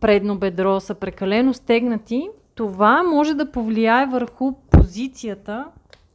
[0.00, 5.66] предно бедро са прекалено стегнати, това може да повлияе върху позицията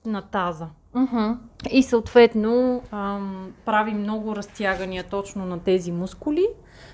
[0.06, 0.67] на таза.
[0.95, 1.38] Uh-huh.
[1.71, 6.47] И съответно ам, прави много разтягания точно на тези мускули,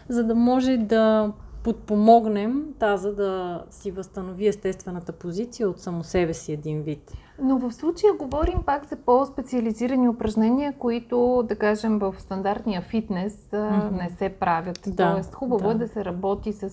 [0.10, 1.32] за да може да
[1.64, 7.12] подпомогнем таза да си възстанови естествената позиция от само себе си един вид.
[7.44, 13.92] Но в случая говорим пак за по-специализирани упражнения, които, да кажем, в стандартния фитнес mm-hmm.
[13.92, 14.80] не се правят.
[14.88, 15.72] Да, Тоест, хубаво да.
[15.72, 16.70] е да се работи с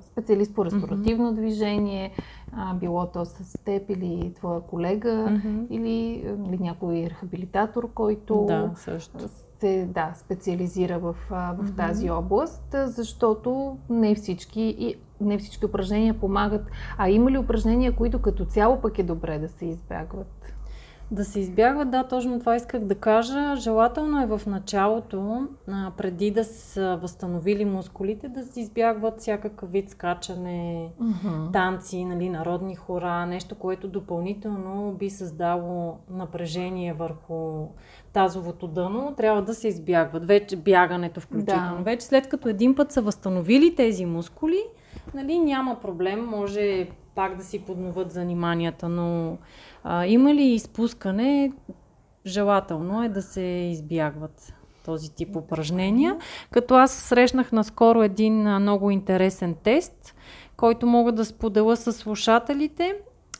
[0.00, 1.34] специалист по ресторативно mm-hmm.
[1.34, 2.12] движение,
[2.52, 5.66] а, било то с теб или твоя колега, mm-hmm.
[5.70, 5.96] или,
[6.48, 9.18] или някой рехабилитатор, който да, също.
[9.60, 11.76] се да, специализира в, в mm-hmm.
[11.76, 16.66] тази област, защото не всички и не всички упражнения помагат.
[16.98, 20.45] А има ли упражнения, които като цяло пък е добре да се избягват?
[21.10, 23.56] Да се избягват, да, точно това исках да кажа.
[23.56, 29.90] Желателно е в началото, а, преди да са възстановили мускулите, да се избягват всякакъв вид
[29.90, 31.52] скачане, uh-huh.
[31.52, 37.66] танци, нали, народни хора, нещо, което допълнително би създало напрежение върху
[38.12, 39.14] тазовото дъно.
[39.16, 40.26] Трябва да се избягват.
[40.26, 41.76] Вече бягането включително.
[41.76, 41.82] Да.
[41.82, 44.62] Вече след като един път са възстановили тези мускули,
[45.14, 49.38] нали, няма проблем, може пак да си подноват заниманията, но
[49.84, 51.52] а, има ли изпускане,
[52.26, 56.16] желателно е да се избягват този тип упражнения.
[56.50, 60.14] Като аз срещнах наскоро един много интересен тест,
[60.56, 62.94] който мога да споделя с слушателите.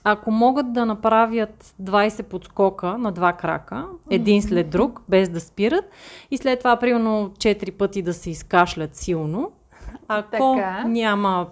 [0.05, 5.85] Ако могат да направят 20 подскока на два крака, един след друг, без да спират,
[6.31, 9.53] и след това примерно 4 пъти да се изкашлят силно,
[10.09, 10.85] ако така.
[10.85, 11.47] няма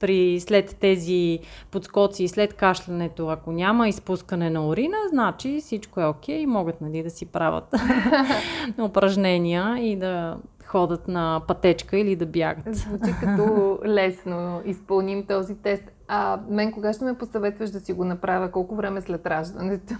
[0.00, 1.38] при след тези
[1.70, 6.80] подскоци и след кашлянето, ако няма изпускане на урина, значи всичко е окей и могат
[6.80, 7.74] нали, да си правят
[8.78, 12.76] упражнения и да ходят на пътечка или да бягат.
[12.76, 15.82] Звучи като лесно изпълним този тест.
[16.08, 18.50] А мен кога ще ме посъветваш да си го направя?
[18.50, 19.94] Колко време след раждането?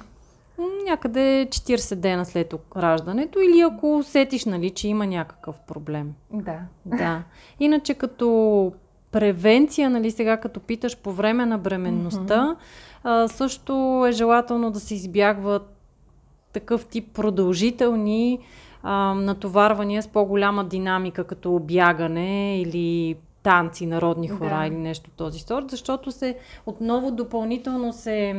[0.84, 6.14] Някъде 40 дена след раждането или ако усетиш, нали, че има някакъв проблем.
[6.32, 6.58] Да.
[6.86, 7.22] Да.
[7.60, 8.72] Иначе като
[9.14, 12.56] превенция, нали, сега като питаш по време на бременността, mm-hmm.
[13.04, 15.76] а, също е желателно да се избягват
[16.52, 18.38] такъв тип продължителни
[18.82, 24.66] а, натоварвания с по-голяма динамика, като бягане или танци, народни хора да.
[24.66, 28.34] или нещо този сорт, защото се отново допълнително се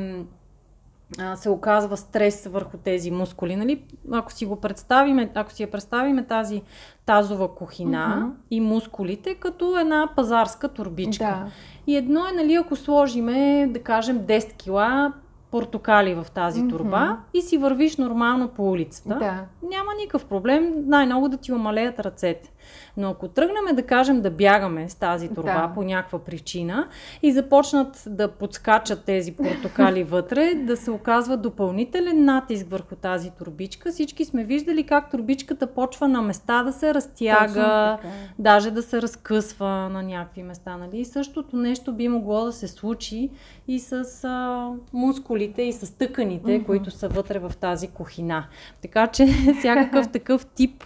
[1.35, 3.55] се оказва стрес върху тези мускули.
[3.55, 3.83] Нали?
[4.11, 6.61] Ако си го представиме, ако си я представиме тази
[7.05, 8.31] тазова кухина uh-huh.
[8.51, 11.23] и мускулите като една пазарска турбичка.
[11.23, 11.47] Да.
[11.87, 15.13] И едно е, нали, ако сложиме, да кажем, 10 кила
[15.51, 17.37] портокали в тази турба mm-hmm.
[17.37, 19.45] и си вървиш нормално по улицата, да.
[19.69, 22.51] няма никакъв проблем най-много да ти омалеят ръцете.
[22.97, 25.71] Но ако тръгнем да кажем да бягаме с тази турба да.
[25.73, 26.87] по някаква причина
[27.23, 33.91] и започнат да подскачат тези портокали вътре, да се оказва допълнителен натиск върху тази турбичка,
[33.91, 37.97] всички сме виждали как турбичката почва на места да се разтяга,
[38.39, 40.77] даже да се разкъсва на някакви места.
[40.77, 40.99] Нали?
[40.99, 43.29] И същото нещо би могло да се случи
[43.67, 46.65] и с а, мускулите и с тъканите, mm-hmm.
[46.65, 48.45] които са вътре в тази кухина.
[48.81, 49.27] Така че
[49.59, 50.83] всякакъв такъв тип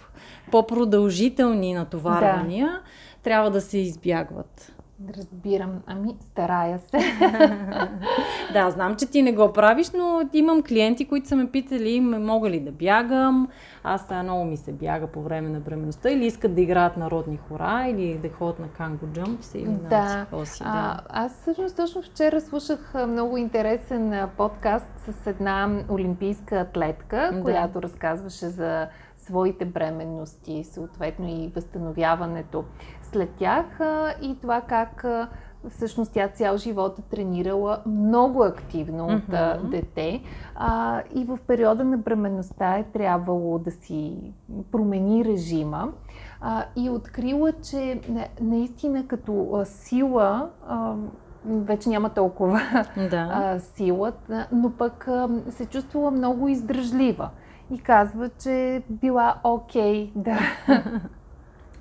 [0.50, 2.80] по-продължителни натоварвания да.
[3.22, 4.72] трябва да се избягват.
[5.16, 5.82] Разбирам.
[5.86, 6.98] Ами, старая се.
[8.52, 12.50] да, знам, че ти не го правиш, но имам клиенти, които са ме питали, мога
[12.50, 13.48] ли да бягам.
[13.84, 17.86] Аз много ми се бяга по време на бременността или искат да играят народни хора
[17.88, 20.26] или да ходят на канго джампс или на да.
[20.30, 20.44] да.
[20.60, 27.42] А, аз всъщност точно вчера слушах много интересен подкаст с една олимпийска атлетка, да.
[27.42, 28.88] която разказваше за
[29.30, 32.64] своите бременности, съответно и възстановяването
[33.02, 33.80] след тях
[34.22, 35.04] и това как
[35.68, 39.68] всъщност тя цял живот е тренирала много активно от mm-hmm.
[39.68, 40.22] дете
[40.54, 44.32] а, и в периода на бременността е трябвало да си
[44.72, 45.92] промени режима
[46.40, 48.00] а, и открила, че
[48.40, 50.94] наистина като сила а,
[51.44, 52.60] вече няма толкова
[53.10, 53.28] да.
[53.32, 54.12] а, сила,
[54.52, 57.30] но пък а, се чувствала много издръжлива
[57.70, 60.38] и казва, че била окей okay да,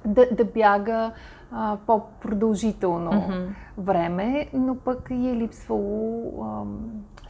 [0.05, 1.11] да, да бяга
[1.51, 3.47] а, по-продължително mm-hmm.
[3.77, 6.63] време, но пък и е липсвало а,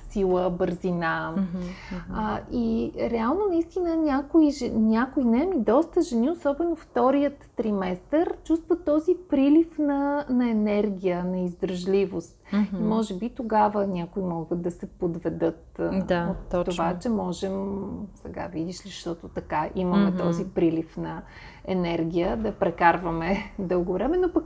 [0.10, 1.34] сила, бързина.
[1.38, 2.02] Mm-hmm.
[2.14, 9.16] А, и реално, наистина, някои, някои не, ми доста жени, особено вторият триместър, чувстват този
[9.30, 12.40] прилив на, на енергия, на издръжливост.
[12.54, 12.80] Mm-hmm.
[12.80, 16.72] И може би тогава някои могат да се подведат да, от точно.
[16.74, 17.80] това, че можем,
[18.16, 20.18] сега видиш ли, защото така имаме mm-hmm.
[20.18, 21.22] този прилив на
[21.66, 24.44] енергия да прекарваме дълго време, но пък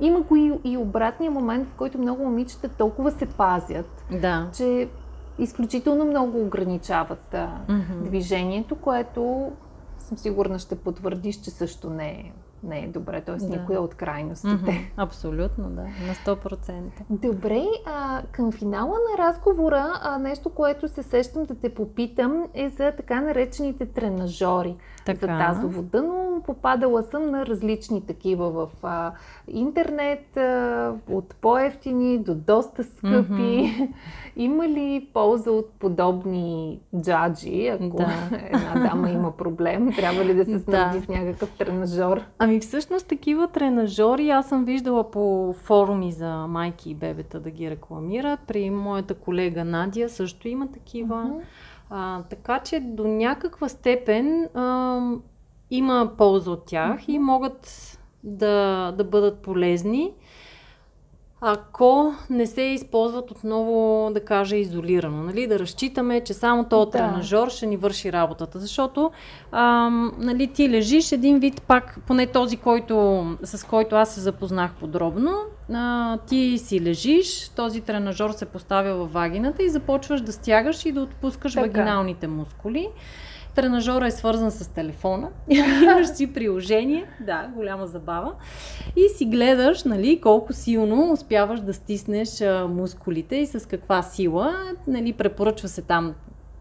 [0.00, 4.48] има го и, и обратния момент, в който много момичета толкова се пазят, да.
[4.52, 4.88] че
[5.38, 8.02] изключително много ограничават mm-hmm.
[8.02, 9.52] движението, което
[9.98, 12.32] съм сигурна ще потвърдиш, че също не е
[12.64, 13.36] не е добре, т.е.
[13.36, 13.46] Да.
[13.46, 14.54] никоя от крайностите.
[14.54, 14.90] Mm-hmm.
[14.96, 16.80] Абсолютно, да, на 100%.
[17.10, 22.68] Добре, а, към финала на разговора, а, нещо, което се сещам да те попитам е
[22.68, 25.20] за така наречените тренажори така.
[25.20, 26.23] за тазово дъно.
[26.42, 29.12] Попадала съм на различни такива в а,
[29.48, 33.32] интернет, а, от по-ефтини до доста скъпи.
[33.32, 33.88] Mm-hmm.
[34.36, 38.12] Има ли полза от подобни джаджи, ако да.
[38.52, 39.92] една дама има проблем?
[39.96, 41.04] Трябва ли да се снабди да.
[41.04, 42.20] с някакъв тренажор?
[42.38, 47.70] Ами всъщност такива тренажори аз съм виждала по форуми за майки и бебета да ги
[47.70, 48.40] рекламират.
[48.46, 51.14] При моята колега Надя също има такива.
[51.14, 51.40] Uh-huh.
[51.90, 55.00] А, така че до някаква степен а,
[55.70, 57.10] има полза от тях uh-huh.
[57.10, 60.12] и могат да, да бъдат полезни
[61.46, 65.22] ако не се използват отново, да кажа, изолирано.
[65.22, 65.46] Нали?
[65.46, 66.90] Да разчитаме, че само този да.
[66.90, 68.58] тренажор ще ни върши работата.
[68.58, 69.10] Защото
[69.52, 74.72] ам, нали, ти лежиш един вид пак, поне този, който, с който аз се запознах
[74.74, 75.36] подробно,
[75.72, 80.92] а, ти си лежиш, този тренажор се поставя във вагината и започваш да стягаш и
[80.92, 81.66] да отпускаш така.
[81.66, 82.88] вагиналните мускули.
[83.54, 85.30] Тренажора е свързан с телефона.
[85.48, 87.06] Имаш си приложение.
[87.20, 88.32] Да, голяма забава.
[88.96, 94.54] И си гледаш, нали, колко силно успяваш да стиснеш а, мускулите и с каква сила.
[94.86, 96.14] Нали, препоръчва се там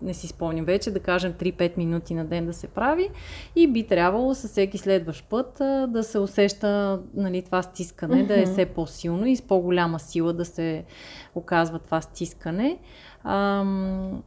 [0.03, 3.09] не си спомням вече, да кажем 3-5 минути на ден да се прави
[3.55, 8.27] и би трябвало със всеки следващ път а, да се усеща нали, това стискане, mm-hmm.
[8.27, 10.83] да е все по-силно и с по-голяма сила да се
[11.35, 12.77] оказва това стискане.
[13.23, 14.23] Ам,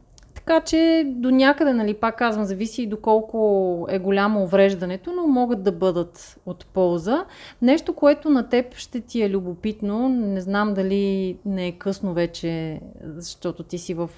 [0.47, 5.63] така че до някъде, нали, пак казвам, зависи и доколко е голямо увреждането, но могат
[5.63, 7.25] да бъдат от полза.
[7.61, 12.81] Нещо, което на теб ще ти е любопитно, не знам дали не е късно вече,
[13.03, 14.09] защото ти си в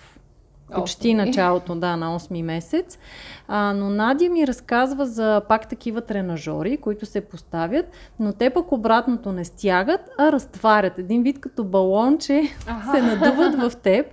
[0.75, 2.99] почти началото, да, на 8 месец.
[3.47, 7.85] А, но Надя ми разказва за пак такива тренажори, които се поставят,
[8.19, 10.99] но те пък обратното не стягат, а разтварят.
[10.99, 12.91] Един вид като балонче ага.
[12.91, 14.05] се надуват в теб,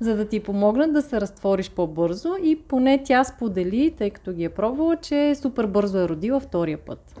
[0.00, 4.44] за да ти помогнат да се разтвориш по-бързо и поне тя сподели, тъй като ги
[4.44, 7.20] е пробвала, че супер бързо е родила втория път.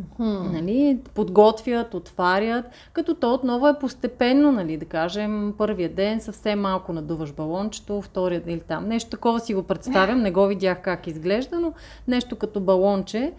[0.00, 0.52] Mm-hmm.
[0.52, 6.92] Нали, подготвят, отварят, като то отново е постепенно, нали, да кажем, първия ден съвсем малко
[6.92, 8.88] надуваш балончето, втория или там.
[8.88, 11.72] Нещо такова си го представям, не го видях как изглежда, но
[12.08, 13.32] нещо като балонче,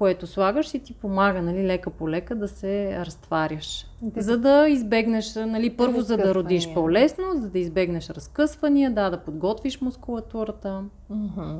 [0.00, 3.86] което слагаш и ти помага, нали, лека по лека да се разтваряш.
[4.02, 4.22] Да.
[4.22, 9.18] За да избегнеш, нали, първо за да родиш по-лесно, за да избегнеш разкъсвания, да, да
[9.18, 10.84] подготвиш мускулатурата.
[11.12, 11.58] Mm-hmm.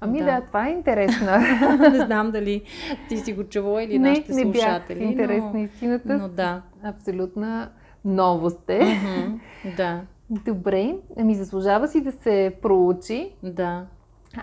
[0.00, 0.24] Ами да.
[0.24, 1.26] да, това е интересно.
[1.92, 2.62] не знам дали
[3.08, 4.98] ти си го чувала или не, нашите не слушатели.
[4.98, 5.58] Бях интересна но...
[5.58, 6.18] истината.
[6.18, 6.62] Но да.
[6.82, 7.70] Абсолютна
[8.04, 8.80] новост е.
[8.80, 9.76] Mm-hmm.
[9.76, 10.00] Да.
[10.30, 13.32] Добре, ами заслужава си да се проучи.
[13.42, 13.86] Да.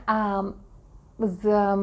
[0.06, 0.44] А,
[1.20, 1.78] за,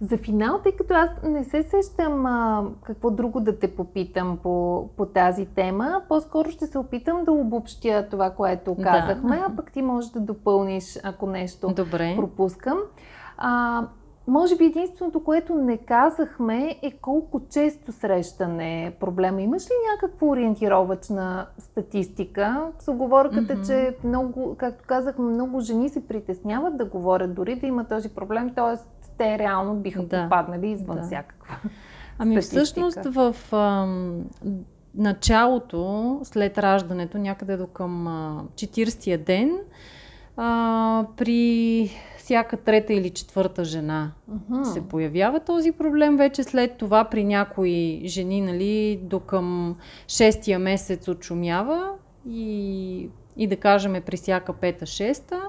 [0.00, 4.88] за финал, тъй като аз не се сещам а, какво друго да те попитам по,
[4.96, 9.46] по тази тема, по-скоро ще се опитам да обобщя това, което казахме, да.
[9.48, 12.14] а пък ти можеш да допълниш, ако нещо Добре.
[12.16, 12.78] пропускам.
[13.38, 13.82] А,
[14.26, 19.42] може би единственото, което не казахме е колко често срещане проблема.
[19.42, 23.66] Имаш ли някаква ориентировачна статистика с оговорката, mm-hmm.
[23.66, 28.54] че много, както казахме, много жени се притесняват да говорят, дори да има този проблем,
[28.54, 28.78] т.е.
[29.18, 30.22] те реално биха да.
[30.22, 31.02] попаднали извън да.
[31.02, 31.56] всякаква
[32.18, 34.24] Ами всъщност в ам,
[34.94, 39.58] началото, след раждането, някъде до към а, 40-я ден,
[40.36, 41.90] а, при
[42.26, 44.62] всяка трета или четвърта жена uh-huh.
[44.62, 46.16] се появява този проблем.
[46.16, 49.76] Вече след това при някои жени, нали, до към
[50.08, 51.92] шестия месец отшумява
[52.28, 55.40] и, и да кажем при всяка пета-шеста,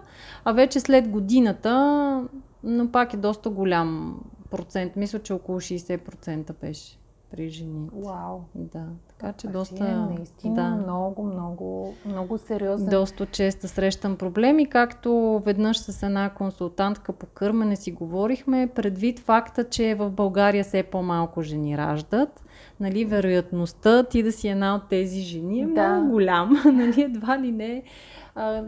[0.45, 2.23] а вече след годината,
[2.63, 4.21] но пак е доста голям
[4.51, 4.95] процент.
[4.95, 6.97] Мисля, че около 60% беше
[7.31, 7.95] при жените.
[8.05, 8.39] Вау!
[8.55, 8.85] Да.
[9.07, 9.87] Така че Това доста.
[9.87, 12.89] Е наистина да, много, много, много сериозно.
[12.89, 19.63] Доста често срещам проблеми, както веднъж с една консултантка по кърмене си говорихме, предвид факта,
[19.63, 22.43] че в България все по-малко жени раждат.
[22.79, 25.89] Нали, вероятността ти да си една от тези жени е да.
[25.89, 26.59] много голяма.
[26.65, 27.83] Нали, едва ли не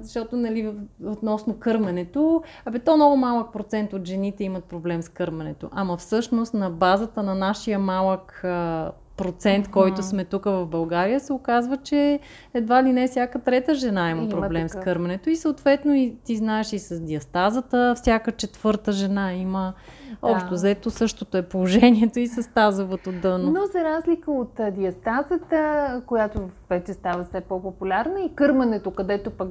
[0.02, 0.74] защото нали,
[1.06, 5.70] относно кърменето, абе то много малък процент от жените имат проблем с кърменето.
[5.72, 11.34] Ама всъщност на базата на нашия малък а, процент, който сме тук в България, се
[11.34, 12.20] оказва, че
[12.54, 14.82] едва ли не всяка трета жена има, има проблем така.
[14.82, 19.74] с кърменето и съответно и ти знаеш и с диастазата, всяка четвърта жена има
[20.22, 20.32] да.
[20.32, 23.52] общо взето същото е положението и с тазовото дъно.
[23.52, 29.50] Но за разлика от диастазата, която вече става все по-популярна и кърменето, където пък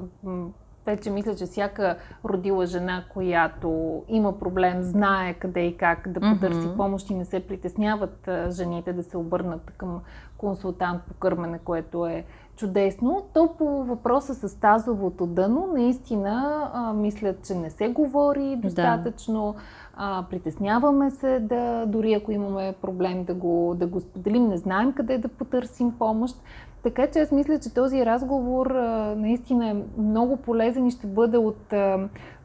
[0.89, 6.59] вече мисля, че всяка родила жена, която има проблем, знае къде и как да потърси
[6.59, 6.77] mm-hmm.
[6.77, 10.01] помощ и не се притесняват жените да се обърнат към
[10.37, 12.25] консултант по кърмене, което е
[12.55, 13.25] чудесно.
[13.33, 19.53] То по въпроса с тазовото дъно, наистина а, мисля, че не се говори достатъчно.
[19.53, 19.61] Да.
[19.95, 24.93] А, притесняваме се да, дори ако имаме проблем да го, да го споделим, не знаем
[24.93, 26.41] къде да потърсим помощ.
[26.83, 28.71] Така че аз мисля, че този разговор
[29.17, 31.73] наистина е много полезен и ще бъде от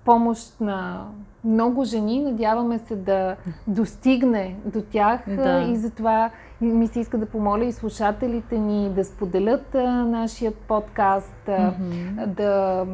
[0.04, 1.06] помощ на
[1.44, 2.20] много жени.
[2.20, 3.36] Надяваме се да
[3.66, 5.66] достигне до тях да.
[5.68, 6.30] и затова
[6.60, 12.26] ми се иска да помоля и слушателите ни да споделят а, нашия подкаст, а, mm-hmm.
[12.26, 12.86] да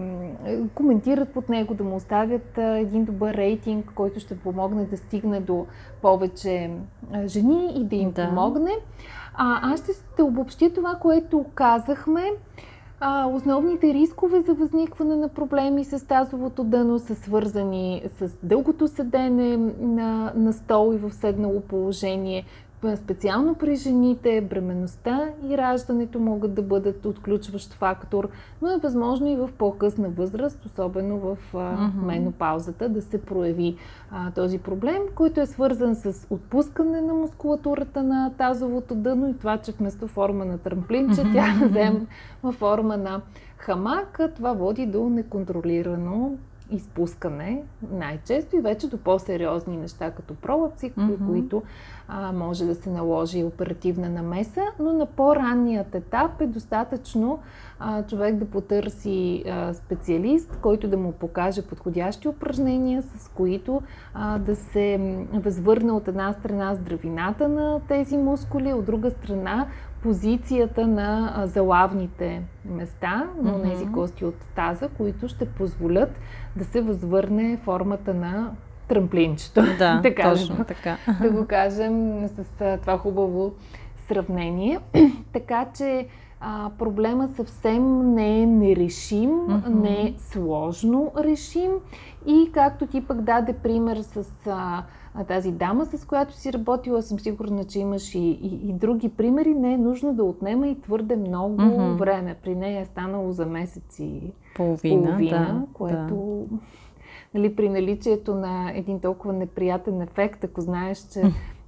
[0.75, 5.41] коментират под него, да му оставят а, един добър рейтинг, който ще помогне да стигне
[5.41, 5.67] до
[6.03, 6.71] повече
[7.13, 8.29] а, жени и да им да.
[8.29, 8.73] помогне.
[9.35, 12.31] А, аз ще те обобщя това, което казахме.
[13.03, 19.57] А, основните рискове за възникване на проблеми с тазовото дъно са свързани с дългото седене
[19.81, 22.45] на, на стол и в седнало положение,
[22.97, 28.29] специално при жените, бременността и раждането могат да бъдат отключващ фактор,
[28.63, 32.05] но е възможно и в по-късна възраст, особено в mm-hmm.
[32.05, 33.77] менопаузата, да се прояви
[34.11, 39.59] а, този проблем, който е свързан с отпускане на мускулатурата на тазовото дъно и това,
[39.59, 41.33] че вместо форма на трамплинче, mm-hmm.
[41.33, 42.01] тя взема
[42.53, 43.21] форма на
[43.57, 44.21] хамак.
[44.37, 46.37] Това води до неконтролирано
[46.71, 47.63] изпускане
[47.93, 51.27] най-често и вече до по-сериозни неща, като пролапси, mm-hmm.
[51.27, 51.63] които
[52.09, 57.39] а, може да се наложи оперативна намеса, но на по-ранният етап е достатъчно
[57.79, 63.83] а, човек да потърси а, специалист, който да му покаже подходящи упражнения, с които
[64.15, 69.67] а, да се възвърне от една страна здравината на тези мускули, от друга страна
[70.03, 73.71] позицията на залавните места, на mm-hmm.
[73.71, 76.11] тези кости от таза, които ще позволят
[76.57, 78.51] да се възвърне формата на
[78.89, 79.63] трамплинчето.
[79.79, 80.97] Да, да точно така.
[81.23, 82.45] Да го кажем с
[82.81, 83.53] това хубаво
[84.09, 84.79] сравнение.
[85.33, 86.07] така че
[86.41, 89.69] а, проблема съвсем не е нерешим, mm-hmm.
[89.69, 91.71] не е сложно решим
[92.27, 94.83] и както ти пък даде пример с а,
[95.29, 99.55] тази дама, с която си работила, съм сигурна, че имаш и, и, и други примери,
[99.55, 101.97] не е нужно да отнема и твърде много mm-hmm.
[101.97, 102.37] време.
[102.43, 106.57] При нея е станало за месеци половина, половина да, което да.
[107.35, 111.23] Нали, при наличието на един толкова неприятен ефект, ако знаеш, че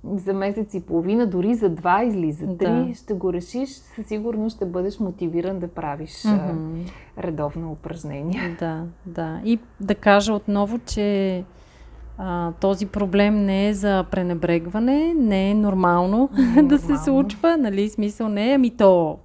[0.05, 2.95] за месец и половина, дори за два или за три, Да.
[2.95, 6.81] ще го решиш, със сигурност ще бъдеш мотивиран да правиш а, Мгм.
[7.19, 8.57] редовно упражнение.
[8.59, 9.41] Да, да.
[9.45, 11.45] И да кажа отново, че
[12.19, 17.05] а, този проблем не е за пренебрегване, не е нормално Не е да се нормално.
[17.05, 17.89] случва, нали?
[17.89, 19.19] Смисъл не е, ами то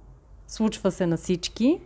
[0.48, 1.78] случва се на всички.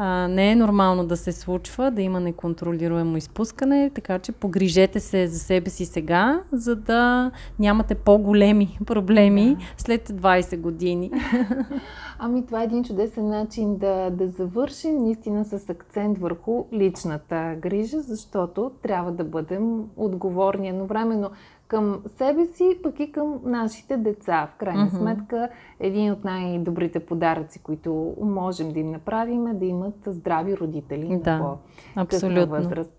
[0.00, 5.26] А, не е нормално да се случва, да има неконтролируемо изпускане, така че погрижете се
[5.26, 9.64] за себе си сега, за да нямате по-големи проблеми Да.
[9.76, 11.10] след 20 години.
[12.20, 18.00] Ами това е един чудесен начин да, да завършим наистина с акцент върху личната грижа,
[18.00, 21.30] защото трябва да бъдем отговорни едновременно
[21.68, 24.48] към себе си, пък и към нашите деца.
[24.54, 24.96] В крайна Мгм.
[24.96, 25.48] сметка,
[25.80, 31.38] един от най-добрите подаръци, които можем да им направим е да имат здрави родители Да,
[31.38, 31.56] на
[31.94, 32.97] по-късна възраст.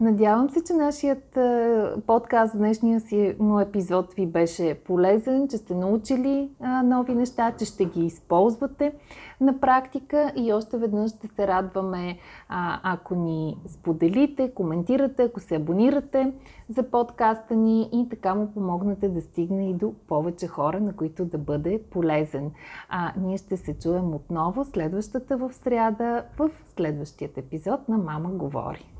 [0.00, 5.74] Надявам се, че нашият е, подкаст, днешния си му епизод ви беше полезен, че сте
[5.74, 8.92] научили а, нови неща, че ще ги използвате
[9.40, 15.56] на практика и още веднъж ще се радваме, а, ако ни споделите, коментирате, ако се
[15.56, 16.32] абонирате
[16.68, 21.24] за подкаста ни и така му помогнете да стигне и до повече хора, на които
[21.24, 22.50] да бъде полезен.
[22.88, 28.99] А ние ще се чуем отново следващата в сряда в следващият епизод на Мама говори.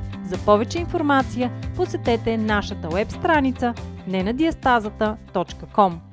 [0.31, 3.73] За повече информация посетете нашата веб страница
[4.07, 6.10] nenadiastazата.com.